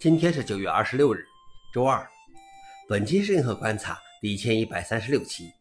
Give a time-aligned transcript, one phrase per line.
[0.00, 1.26] 今天是九月二十六日，
[1.74, 2.08] 周二。
[2.88, 5.52] 本期是硬核观察第一千一百三十六期，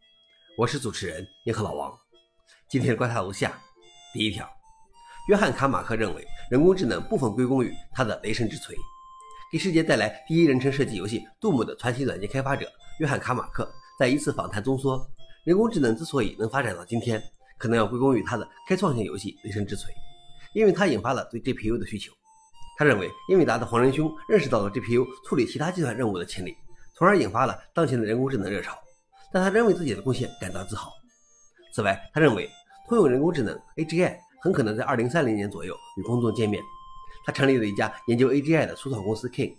[0.57, 1.93] 我是主持人银河老王。
[2.69, 3.61] 今天的观察如下：
[4.13, 4.49] 第一条，
[5.27, 8.73] 约翰卡马克认为人工智能部分归功于他的雷神之锤。
[9.51, 12.65] 给世界带来第一人称射击游戏《杜牧》的传奇软件开发者
[13.01, 13.69] 约翰卡马克
[13.99, 15.05] 在一次访谈中说，
[15.43, 17.21] 人工智能之所以能发展到今天，
[17.57, 19.91] 可能要归功于他的开创性游戏《雷神之锤》，
[20.53, 22.13] 因为它引发了对 GPU 的需求。
[22.79, 26.55] 他认为，英伟达的黄仁勋认识到了 GPU 处理其他计算任务的潜力，
[26.95, 28.73] 从而引发了当前的人工智能热潮。
[29.33, 30.89] 但他仍为自己的贡献感到自豪。
[31.73, 32.49] 此外，他认为
[32.87, 36.63] 通用人工智能 AGI 很可能在2030年左右与公众见面。
[37.25, 39.53] 他成立了一家研究 AGI 的初创公司 King。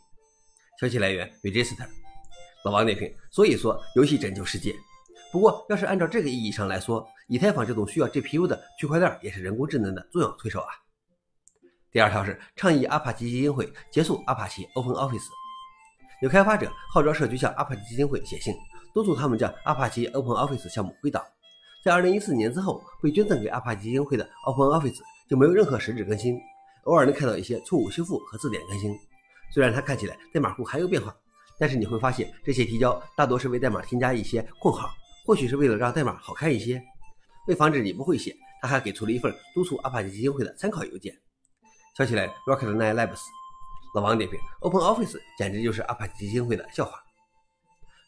[0.81, 1.87] 消息来源：Register。
[2.65, 4.75] 老王点评：所以说，游戏拯救世界。
[5.31, 10.73] 不过，要是按照这个意义上来说，以太坊这种需要 GPU 的区块链也是人工智能的重要推手啊。
[11.93, 15.27] 第二条是倡议阿帕奇基金会结束阿帕奇 Open Office。
[16.23, 18.55] 有开发者号召社区向阿帕奇基金会写信，
[18.95, 21.21] 督促他们将阿帕奇 Open Office 项目归档。
[21.85, 26.39] 在2014年之后，被捐赠给阿帕奇基金会的 Open Office 就没有任何实质更新，
[26.85, 28.97] 偶尔能看到一些错误修复和字典更新。
[29.53, 31.13] 虽然它看起来代码库还有变化，
[31.59, 34.89] 但是你会发现这些提交大多是为代码添加一些括号，
[35.27, 36.81] 或许是为了让代码好看一些。
[37.49, 41.13] 为防止你不会写，他还给出了一份督促阿帕奇基金会的参考邮件。
[41.97, 43.21] 消息来，Rocket Nine Labs，
[43.95, 47.03] 老王点评：Open Office 简直就是阿帕奇基金会的笑话。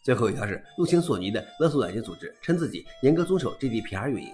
[0.05, 4.33] 最后一条是入侵索尼的勒索软件组织称自己严格遵守 GDPR 运营。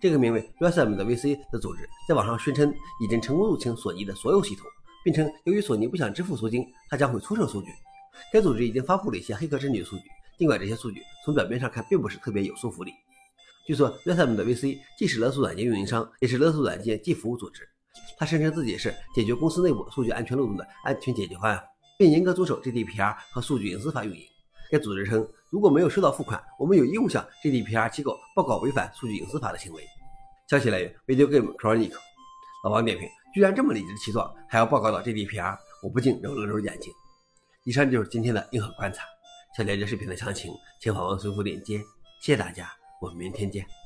[0.00, 4.64] 这个名为 Ransom 的 VC 的组织在网上宣称已经成功入侵索尼的所有系统，
[5.04, 7.68] 并称由于索尼不想支付赎金，他将会出售数据。
[8.32, 10.04] 该组织已经发布了一些黑客证据数据，
[10.38, 12.92] 尽管这些数据从表面上看并不是特别有说服力。
[13.66, 17.68] 据说 Ransom 的 VC 既是勒索软件运营商，也是勒索软件即服务组织。
[18.18, 21.62] 他声称自己是解决公司内部数据安全漏洞的安全解决方案，
[21.98, 24.22] 并严格遵守 GDPR 和数据隐私法运营。
[24.70, 29.82] 该组织称，如果没有收到付款，我们有义务向 GDPR 机构报告违反数据隐私法的行为。
[30.48, 31.92] 消息来源：Video Game Chronic。
[32.64, 36.92] 老王点评：居然这么理直气壮，还要报告到 GDPR，我不禁揉了揉眼睛。
[37.64, 39.04] 以上就是今天的硬核观察。
[39.56, 41.78] 想了解视频的详情，请访问随附链接。
[42.20, 43.77] 谢谢大家，我们明天见。